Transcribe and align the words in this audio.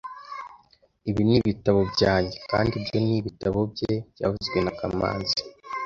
Ibi 1.09 1.21
ni 1.27 1.35
ibitabo 1.39 1.79
byanjye, 1.93 2.37
kandi 2.51 2.71
ibyo 2.79 2.97
ni 3.05 3.13
ibitabo 3.19 3.59
bye 3.71 3.93
byavuzwe 4.13 4.57
na 4.61 4.71
kamanzi 4.79 5.39